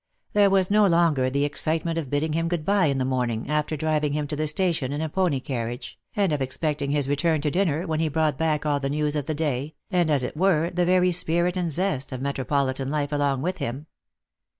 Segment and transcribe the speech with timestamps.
[0.33, 3.77] There was no longer the excitement of bidding him good bye in the morning after
[3.77, 7.39] driving him to the station in a pony carriage, and of ex pecting his return
[7.41, 10.35] to dinner, when he brought back all the news of the day, and, as it
[10.35, 13.85] were, the very spirit and zest of metro politan life along with him.